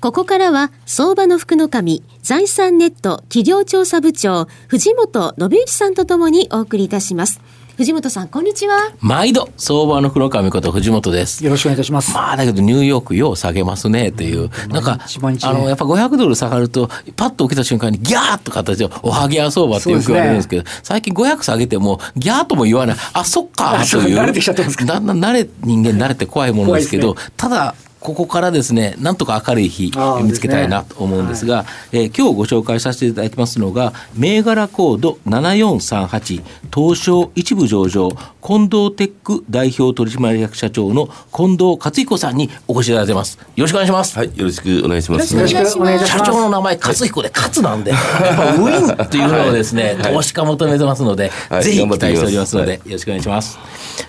[0.00, 7.42] ここからは相場の福の神財産ネット企業調査部長藤本信之さんとともにお送りいたします
[7.76, 8.92] 藤本さん、こんにちは。
[9.00, 11.42] 毎度、相場の黒上こと藤本です。
[11.42, 12.12] よろしくお願いいたします。
[12.12, 14.50] まあ、だけどニューヨークよう下げますねっていう。
[14.68, 14.98] なんか、
[15.44, 22.96] あの、やっぱ500ドル下がると、パッと起きた瞬間にギャーっと形で、おはぎや相場ってよく言われるんですけど、ね、最近500下げても、ギャーとも言わない。
[23.14, 24.14] あ、そっかという。
[24.14, 36.42] 慣れてきちゃってますかだんだん慣れ、人間慣れて怖いものですけど、ね、ただ、ここからですね、なんとか明るい日見つけたいなと思うんですが、す、ねはい、えー、今日ご紹介させていただきますのが、銘柄コード7438、
[36.74, 38.10] 東証一部上場、
[38.42, 43.38] 近藤テック代表取締役社長の近藤克彦さんにお越しいただいてます。
[43.38, 44.16] よろしくお願いします。
[44.16, 45.34] はい、よろしくお願いします。
[45.36, 46.12] よろしくお願いします。
[46.12, 53.58] 社長の名前、克彦で勝なんで、ウィンっていうのをですね、投資家求めてますので、はい、ぜひ期待しておりますので、よろしくお願いします。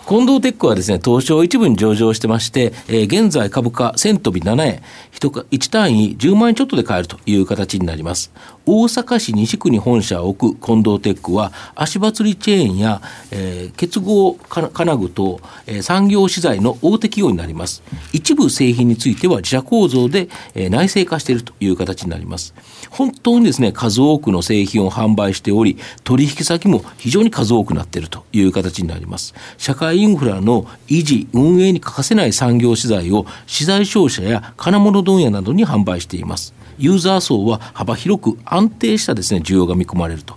[0.07, 8.31] 近藤テックはですね、東証一部に上場してまして、えー、現在株価1000飛び7円、1単位10万円ちょっとで買えるという形になります。
[8.65, 13.01] 大阪市西区に本社を置く近藤テックは、足場釣りチェーンや、
[13.31, 17.81] えー、結合金具と、えー、産業資材の大手企業になります。
[18.13, 22.53] 一部製品については自社構造で、えー、内製化しているという形になります。
[22.89, 29.33] 本当にですね、数多くの製品を販売しており、取引先も非常に数多くなっているという形になります。
[29.57, 36.53] 社会インフラの維持、運営に欠かせない産業資材を資材商社や金物問屋などに販売しています。
[36.77, 40.35] ユーザー層は幅広く安定したですね、需要が見込まれると。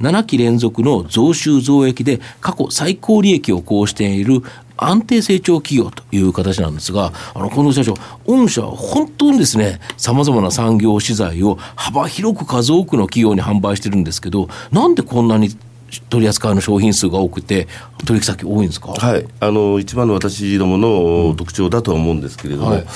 [0.00, 4.42] 7期連続の増収増益で過去最高利益を講している
[4.76, 7.94] 安定成長企業という形なんですが、あの、近藤社長、
[8.26, 15.56] 御社は本当にですね、様々な産業資材を幅広く数多くの企業に販売してるんですけど、なんでこんなに
[16.02, 17.68] 取り扱いの商品数が多くて、
[18.04, 22.86] 取引先多いんですか、はい、あの一番の私どもの特徴だとは思うんですけれども、はい。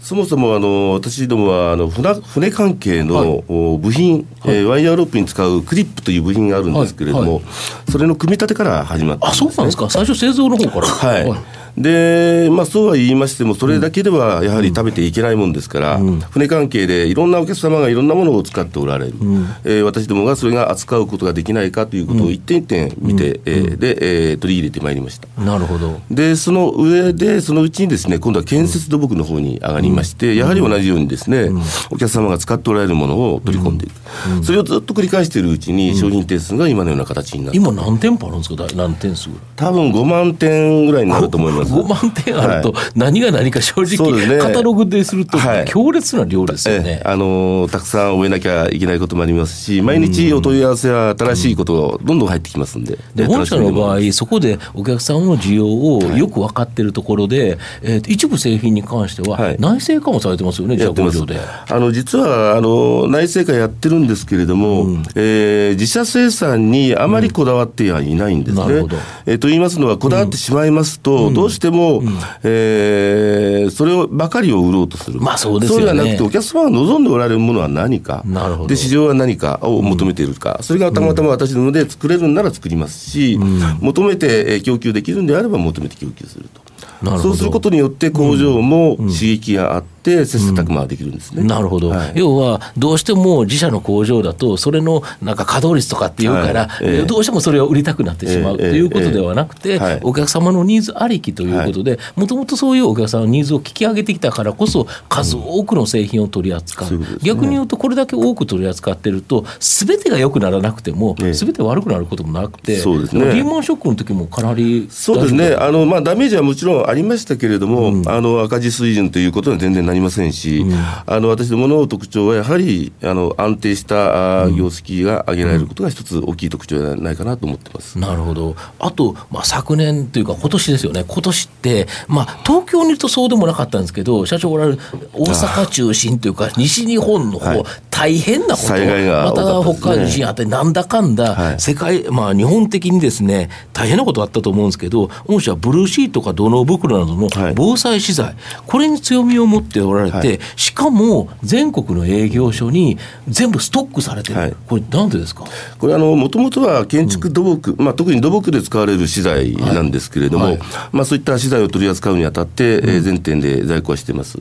[0.00, 3.42] そもそもあの私どもはあの船船関係の
[3.78, 7.44] 部品、はい、えー、ワイヤーロープに使うクリップという部品があるんですけれども、はい。
[7.44, 7.50] は
[7.88, 9.88] い、それの組み立てから始まった、ね、あそうなんですか。
[9.88, 10.86] 最初製造の方から。
[10.86, 25.28] はいで、まあ、そうは言いましても、それだけではやはり食べていけないもんですから、うん、船関係でいろんなお客様がいろんなものを使っておられる、うん、えー、私どもがそれが扱うことができないかということを一点一点見て、うん、えー、で、えー、取り入れてまいりました。
[25.40, 26.00] なるほど。
[26.10, 31.50] で、その上で、そのうちにですね、今度は建設土木の方に上がりまして、やはり同じようにですね、
[31.90, 41.63] お客様が使っておられるものを取り込んでいく、それをずっと繰り返しているうちに、商品点数が今のような形になって今、何店舗あるんですか、何点数多分5万点ぐらいになると思います。
[41.64, 61.38] 5万点あると、何が何か正直、ね、カタログですると、強烈な量ですよね、あのたくさん終えなきゃいけないこともありますし、毎日お問い合わせは新しいことがどんどん入ってきますんで、で本社の場合、そこでお客さんの需要をよく分かっているところで、えー、一部製品に関しては、内製化もされてますよね、自社工場で。
[61.70, 68.62] あの実はあの内製化やってるんですけれども、うん、えー、自社生産にあまりこだわってはいないんですね。
[68.62, 68.88] うん、
[69.26, 72.18] えー、と言いますのは、こだわってしまいますと、うん、どうしても、うん。
[72.42, 78.68] えー、それをばかりを売ろうとする、まあそうですよね、そうではなくて、お客様が望んでおられるものは何か、なるほど。
[78.68, 86.62] で市場は何かを求めているか、うん、それがたまたま私どもで作れるんなら作りますし、うん、求めて供給できるんであれば求めて供給すると。
[87.02, 96.86] そうすることによって工場も刺激があって、切磋琢磨できるんですね、うん、なるほど、はい、要はどうしても自社の工場だとそれのなんか稼働率とかっていうから、はい。
[96.86, 115.54] えー、どうしてもそれを売りたくなってしまう、ということではなくて、お客様のニーズありきということでもともとそういうお客様のニーズを聞き上げてきたからこそ数多くの製品を取り扱う、うん、逆に言うとこれだけ多く取り扱ってると全てが良くならなくても全て悪くなることもなくて、そうですね、リーマンショックの時もかなりそうですね。
[115.58, 120.74] あの、まあ、ダメージはもちろんありましたけれども、うん、あの赤字水準ということは全然なりませんし、うん。
[120.74, 134.78] あの私どもの特徴はやはりあの安定した業績が上げられることが一つ大きい特徴ではないかなと思ってます、なるほど、あと、まあ、昨年というか、今年ですよね、今年って、まあ、東京にいるとそうでもなかったんですけど、社長おられる
[135.12, 137.64] 大阪中心というか、西日本の方、はい、
[138.04, 148.36] 大変なこと、また北海道地震あって、なんだかんだ、世界、まあ、日本的にですね、大変なことあったと思うんですけど、御社はブルーシートか土の袋などの防災資材、
[148.66, 155.44] これに強みを持っておられて、しかも全国の営業所に全部ストックされてる、これ、なんでですか？
[155.78, 160.58] これ、もともとは建築土木、うん、まあ、特に土木で使われる資材なんですけれども、
[160.92, 164.38] まあ、そういった資材を取り扱うにあたって、うん、全店で在庫はしてます。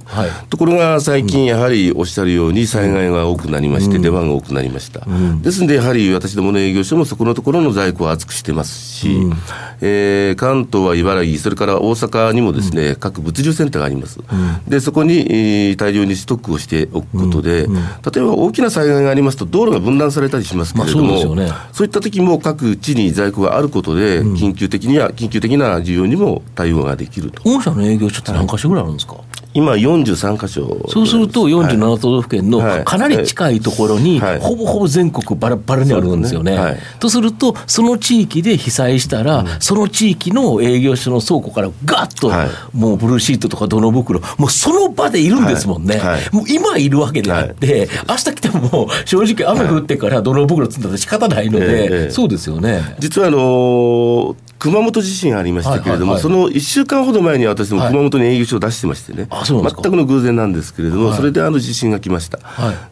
[0.49, 5.07] ところが最近、やはりおっしゃるように、災害が多くなりまして、出番が多くなりました。
[5.41, 9.33] ですので、やはり私どもの営業所もそこのところの在庫を厚くしてますし、うん、
[9.81, 14.19] えー、関東は茨城、それから大阪にもですね、うん、各物流センターがあります。
[14.19, 14.35] う
[14.67, 27.41] ん、で、そこに、えー、大量にストックをしておくことで、例えば大きな災害がありますと、道路が分断されたりしますけれども、まあそうね、そういった時も各地に在庫があることで、緊急的には、緊急的な需要にも対応ができると。
[27.43, 29.23] 御社の営業所って何箇所ぐらいあるんですか、はい
[29.53, 30.85] 今43箇所。
[30.89, 36.53] そうすると47都道府県のかなり近いところに、ほぼほぼ全国バラバラにあるんですよね。
[36.53, 36.57] ね。
[36.57, 45.97] はい、とすると、その地域で被災したら、うん、その地域の営業所の倉庫からガッと、はい、もうブルーシートとか泥袋、もうその場でいるんですもんね。
[45.97, 52.95] はい、もう今いるわけであって、明日来ても正直雨降ってから泥袋積んだら仕方ないので、そうですよね。
[52.99, 62.39] 実はあのー熊本地震ありましたけれども、その1週間ほど前に私も熊本に営業所を出してましてね、全くの偶然なんですけれども、それであの地震が来ました、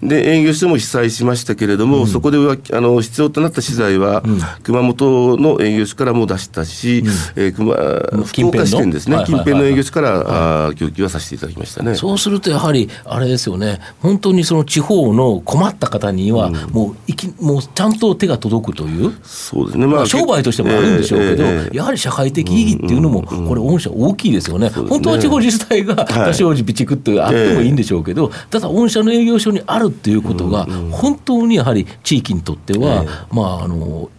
[0.04, 4.22] で営業所も被災しましたけれども、そこではあの必要となった資材は、
[4.64, 7.06] 熊本の営業所からも出したし、
[7.38, 7.74] え熊
[8.26, 11.96] 福岡支店ですね、近辺の営業所から、あ供給はさせていただきましたね。
[11.96, 34.10] そうするとやはり、あれですよね、本当にその地方の困った方には、もういきもうちゃんと手が届くという、そうですね、まあ、商売としてもあるんでしょうけど、やはり社会的意義っていうのも、これ、御社大きいですよね、本当は地方自治体が多少備蓄ってあってもいいんでしょうけど、ただ、御社の営業所にあるっていうことが、本当にやはり地域にとっては、まあ、あの、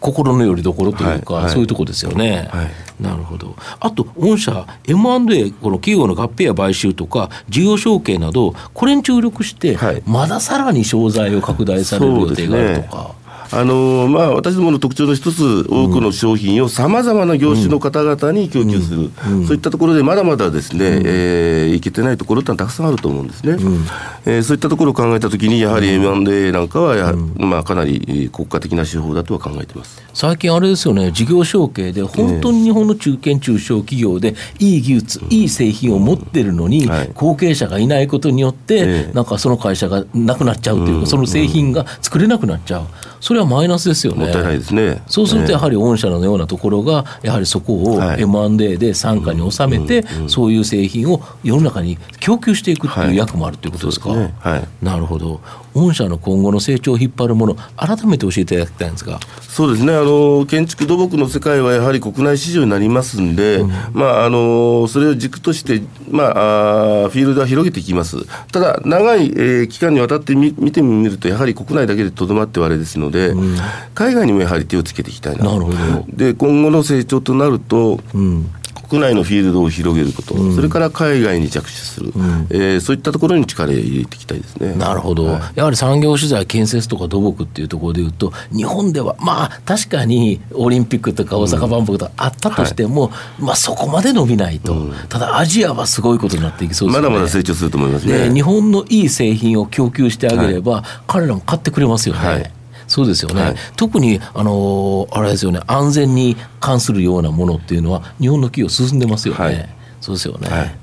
[0.00, 2.48] 心のよりどころというか、はいはい、そういうところですよね。
[2.50, 3.54] はい、なるほど。
[3.78, 13.19] あと、御社、M&A、この企業の合併や買収とか、事業承継など、これに注力して、まださらに商材を拡大される予定があるとか。
[13.52, 19.10] あのまあ、私どもの特徴の一つ、多くの商品をさまざまな業種の方々に供給する、
[19.46, 23.54] そういったところで、まだまだですね、うん、えー、いけてないところってのはたくさんあると思うんですね。
[23.54, 23.84] うん、
[24.24, 30.00] えー、そういったところを考えたときに、やはり M&A なんかはまあ、かなり国家的な手法だとは考えてます。
[30.14, 42.82] 最近、あれですよね、事業承継で、本当に日本の中堅・中小企業で、いい技術、いい製品を持ってるのに、はい、後継者がいないことによって、なんかその会社がなくなっちゃうというか、その製品が作れなくなっちゃう。
[43.20, 44.24] それはマイナスですよね。
[44.24, 45.02] もったいないですね。
[45.06, 54.10] そうするとやはり御社のようなところがやはりそこを M&A で傘下に収めて、そういう製品を世の中に供給していくっていう役もあるということですか？
[54.10, 55.40] はい、はい、なるほど。
[55.74, 59.20] 御社の今後の成長を引っ張るもの、改めて教えていただきたいんですが。
[59.40, 59.92] そうですね。
[59.94, 68.16] あの、建築土木の世界はやはり国内市場になりますんで、うん、まあ、あのそれを軸として、まあ、あフィールドは広げていきます、
[68.52, 73.56] ただ、長い、えー、期間にわたってみ見てみると、やはり国内だけでとどまってはあれですので、うん、
[73.94, 76.04] 海外にもやはり手をつけていきたいななるほど。
[76.08, 78.50] で今後の成長となると、うん
[78.90, 84.74] 国内のフィールドを広げること、うん、それから海外に着手する、うん、えー、そういったところに力を入れていきたいですね。
[84.74, 94.74] なるほど、はい、やはり産業取材、建設とか土木っていうところでいうと、日本では、まあ、確かにオリンピックとか大阪万博とかあったとしても、うんはい、まあ、そこまで伸びないと、
[95.08, 97.08] ただ、アジアはすごいことになっていきそうですね。
[97.08, 98.32] まだまだ成長すると思いますね。
[98.34, 102.59] 日本のいい製品を供給してあげれば、はい、彼らも買ってくれますよね。
[102.90, 105.60] はいそうですよね、はい、特にあのあれですよね。
[105.68, 109.68] 安全に関するようなものっていうのは日本の企業進んでますよね、はい、
[110.00, 110.74] そうですよね、はい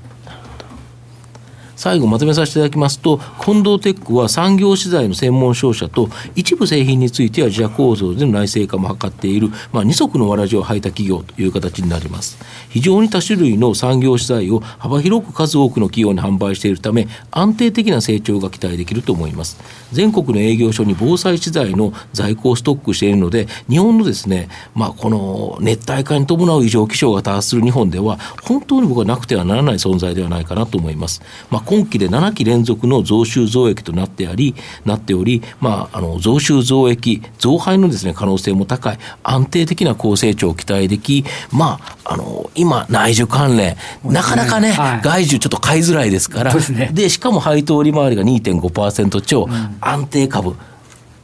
[1.78, 12.36] 最後まとめさせていただきますと近藤テックは産業資材の専門商社と一部製品については自社構造での内製化も図っている、まあ、二足のわらじを履いた企業という形になります。
[12.68, 19.56] 非常に多種類の産業資材を幅広く数多くの企業に販売しているため安定的な成長が期待できると思います。
[19.92, 34.54] 全国の営業所に防災資材の在庫をストックしているので日本のですね、まあ、この熱帯化に伴う異常気象が多発する日本では本当に僕はなくてはならない存在ではないかなと思います、まあ今期で7期連続の増収増益となってあり、
[34.86, 50.56] なっており、まあ、あの、増収増益、増配のですね、可能性も高い、安定的な高成長を期待でき、まあ、あの、今、内需関連、なかなかね、はい、外需ちょっと買いづらいですから、で、ね、しかも配当利回りが2.5%超、うん、安定株、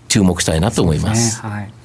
[0.08, 1.36] 注目したいなと思います。
[1.38, 1.50] すね。
[1.50, 1.83] はい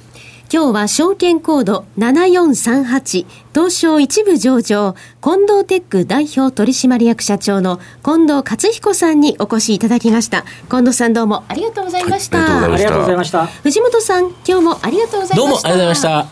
[0.52, 10.44] 今日は証券コード7438東証一部上場近藤テック代表取締役社長の近藤克彦さんにお越しいただきました。
[10.68, 13.46] 近藤さんどうもありがとうございました、はい、ありがとうございました。
[13.46, 15.36] 藤本さん今日もありがとうございました。
[15.36, 16.26] どうもありがとうございました。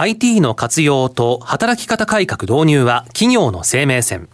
[0.00, 4.30] IT の活用と働き方改革導入は企業の生命線。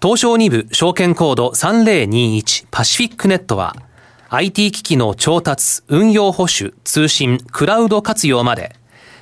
[0.00, 3.76] 東証2部証券コード3021パシフィックネットは
[4.32, 8.76] IT 機器の調達、運用保守、通信、クラウド活用まで、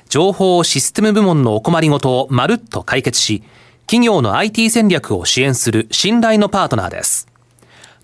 [0.07, 3.41] 情報システム部門のお困りごとをまるっと解決し、
[3.87, 7.27] 企業の IT 戦略を支援する信頼のパートナーです。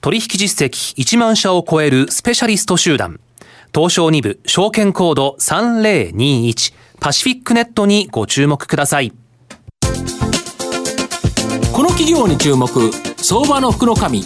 [0.01, 3.19] 取引実績1万社を超えるスペシャリスト集団、
[3.71, 9.13] 東証2部証券コード3021パシフィックネットにご注目ください。
[11.71, 12.67] この企業に注目、
[13.17, 14.23] 相場の福の神。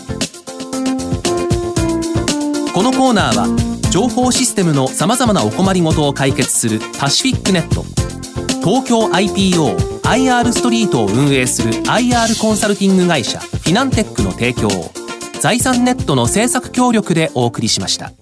[2.79, 7.83] このコーナーは情報システムのさまざまなお困りごとを解決するパシフィックネット
[8.61, 14.91] 東京 IPOIR ストリートを運営する IR コンサルティング会社フィナンテックの提供を
[15.41, 18.13] 財産ネットの政策協力でお送りしました。